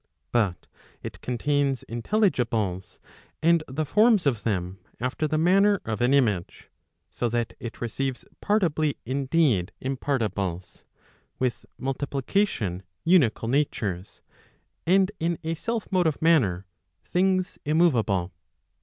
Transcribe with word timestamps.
But 0.31 0.65
it 1.03 1.21
contains 1.21 1.83
intelligibles 1.87 2.97
and 3.43 3.63
the 3.67 3.85
forms 3.85 4.25
of 4.25 4.41
them 4.41 4.79
after 4.99 5.27
the 5.27 5.37
manner 5.37 5.79
of 5.85 6.01
an 6.01 6.11
image; 6.11 6.71
so 7.11 7.29
that 7.29 7.53
it 7.59 7.81
receives 7.81 8.25
partibly 8.41 8.97
indeed 9.05 9.71
impartibles, 9.79 10.85
with 11.37 11.67
multiplication 11.77 12.81
unical 13.05 13.47
natures, 13.47 14.23
and 14.87 15.11
in 15.19 15.37
a 15.43 15.53
self 15.53 15.87
motive 15.91 16.19
manner, 16.19 16.65
things 17.05 17.59
immoveable. 17.63 18.31